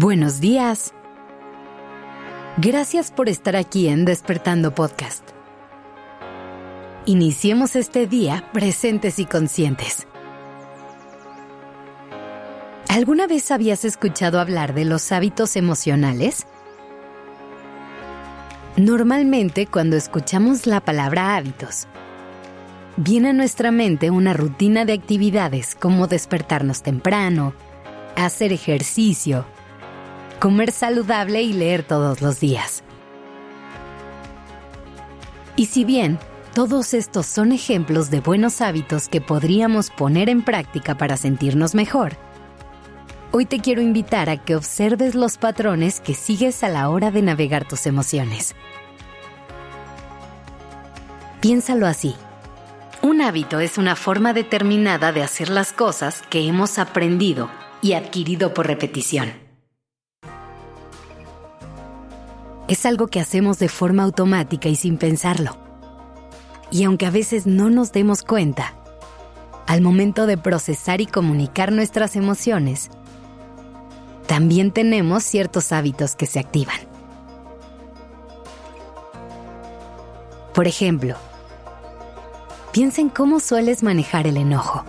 [0.00, 0.94] Buenos días.
[2.56, 5.28] Gracias por estar aquí en Despertando Podcast.
[7.04, 10.06] Iniciemos este día presentes y conscientes.
[12.88, 16.46] ¿Alguna vez habías escuchado hablar de los hábitos emocionales?
[18.76, 21.88] Normalmente cuando escuchamos la palabra hábitos,
[22.96, 27.52] viene a nuestra mente una rutina de actividades como despertarnos temprano,
[28.14, 29.44] hacer ejercicio,
[30.38, 32.84] comer saludable y leer todos los días.
[35.56, 36.18] Y si bien
[36.54, 42.12] todos estos son ejemplos de buenos hábitos que podríamos poner en práctica para sentirnos mejor,
[43.32, 47.22] hoy te quiero invitar a que observes los patrones que sigues a la hora de
[47.22, 48.54] navegar tus emociones.
[51.40, 52.14] Piénsalo así.
[53.02, 57.48] Un hábito es una forma determinada de hacer las cosas que hemos aprendido
[57.80, 59.47] y adquirido por repetición.
[62.68, 65.56] Es algo que hacemos de forma automática y sin pensarlo.
[66.70, 68.74] Y aunque a veces no nos demos cuenta,
[69.66, 72.90] al momento de procesar y comunicar nuestras emociones,
[74.26, 76.76] también tenemos ciertos hábitos que se activan.
[80.52, 81.16] Por ejemplo,
[82.72, 84.84] piensa en cómo sueles manejar el enojo.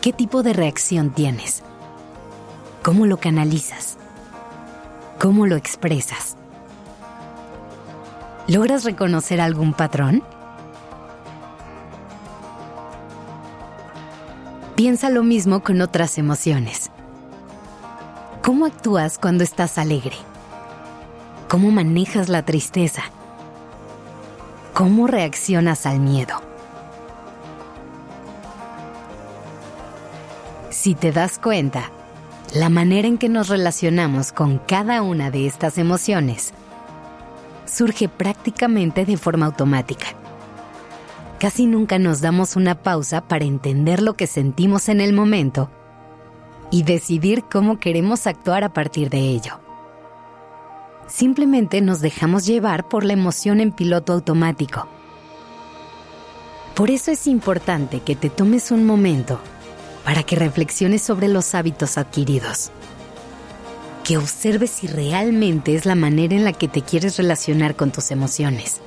[0.00, 1.62] ¿Qué tipo de reacción tienes?
[2.82, 3.98] ¿Cómo lo canalizas?
[5.26, 6.36] ¿Cómo lo expresas?
[8.46, 10.22] ¿Logras reconocer algún patrón?
[14.76, 16.92] Piensa lo mismo con otras emociones.
[18.44, 20.14] ¿Cómo actúas cuando estás alegre?
[21.48, 23.02] ¿Cómo manejas la tristeza?
[24.74, 26.40] ¿Cómo reaccionas al miedo?
[30.70, 31.90] Si te das cuenta,
[32.54, 36.52] la manera en que nos relacionamos con cada una de estas emociones
[37.64, 40.06] surge prácticamente de forma automática.
[41.40, 45.70] Casi nunca nos damos una pausa para entender lo que sentimos en el momento
[46.70, 49.60] y decidir cómo queremos actuar a partir de ello.
[51.08, 54.88] Simplemente nos dejamos llevar por la emoción en piloto automático.
[56.74, 59.40] Por eso es importante que te tomes un momento
[60.06, 62.70] para que reflexiones sobre los hábitos adquiridos.
[64.04, 68.12] Que observes si realmente es la manera en la que te quieres relacionar con tus
[68.12, 68.80] emociones.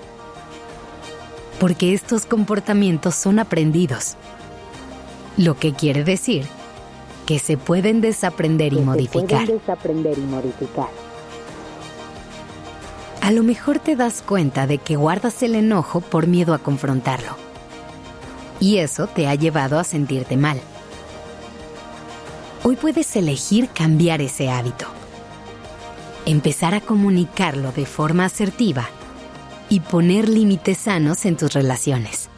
[1.59, 4.16] Porque estos comportamientos son aprendidos.
[5.35, 6.46] Lo que quiere decir
[7.25, 9.46] que se pueden desaprender y modificar.
[9.46, 10.88] desaprender y modificar.
[13.22, 17.36] A lo mejor te das cuenta de que guardas el enojo por miedo a confrontarlo.
[18.62, 20.62] Y eso te ha llevado a sentirte mal
[22.69, 24.85] hoy puedes elegir cambiar ese hábito.
[26.28, 28.88] Empezar a comunicarlo de forma asertiva
[29.69, 32.30] y poner límites sanos en tus relaciones.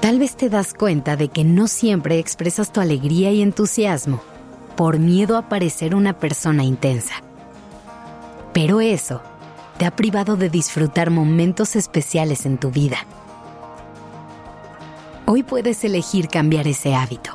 [0.00, 4.22] Tal vez te das cuenta de que no siempre expresas tu alegría y entusiasmo
[4.74, 7.16] por miedo a parecer una persona intensa.
[8.54, 9.20] Pero eso
[9.76, 12.96] te ha privado de disfrutar momentos especiales en tu vida.
[15.24, 17.30] Hoy puedes elegir cambiar ese hábito.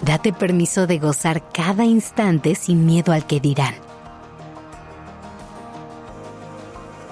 [0.00, 3.74] Date permiso de gozar cada instante sin miedo al que dirán.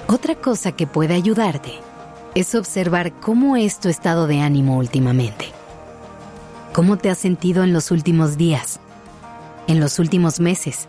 [0.07, 1.75] Otra cosa que puede ayudarte
[2.35, 5.53] es observar cómo es tu estado de ánimo últimamente.
[6.73, 8.81] ¿Cómo te has sentido en los últimos días?
[9.67, 10.89] ¿En los últimos meses?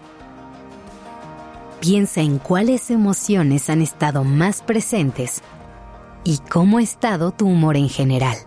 [1.81, 5.41] Piensa en cuáles emociones han estado más presentes
[6.23, 8.37] y cómo ha estado tu humor en general.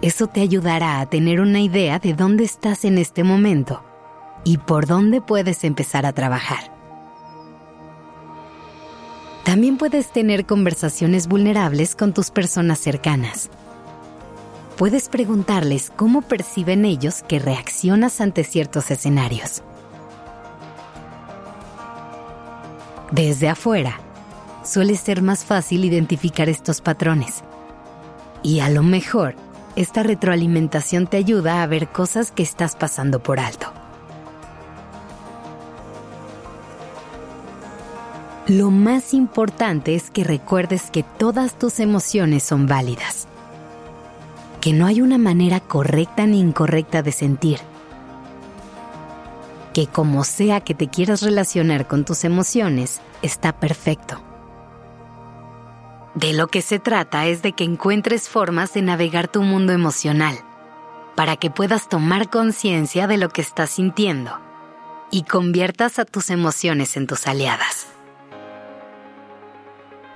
[0.00, 3.82] Eso te ayudará a tener una idea de dónde estás en este momento
[4.44, 6.72] y por dónde puedes empezar a trabajar.
[9.44, 13.50] También puedes tener conversaciones vulnerables con tus personas cercanas.
[14.76, 19.62] Puedes preguntarles cómo perciben ellos que reaccionas ante ciertos escenarios.
[23.10, 23.98] Desde afuera,
[24.64, 27.42] suele ser más fácil identificar estos patrones.
[28.44, 29.34] Y a lo mejor,
[29.78, 33.72] esta retroalimentación te ayuda a ver cosas que estás pasando por alto.
[38.48, 43.28] Lo más importante es que recuerdes que todas tus emociones son válidas,
[44.60, 47.60] que no hay una manera correcta ni incorrecta de sentir,
[49.72, 54.27] que como sea que te quieras relacionar con tus emociones, está perfecto.
[56.18, 60.36] De lo que se trata es de que encuentres formas de navegar tu mundo emocional
[61.14, 64.32] para que puedas tomar conciencia de lo que estás sintiendo
[65.12, 67.86] y conviertas a tus emociones en tus aliadas.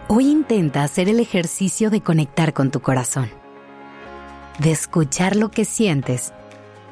[0.08, 3.30] Hoy intenta hacer el ejercicio de conectar con tu corazón,
[4.58, 6.32] de escuchar lo que sientes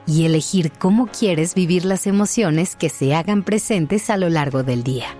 [0.07, 4.85] y elegir cómo quieres vivir las emociones que se hagan presentes a lo largo del
[4.85, 5.20] día.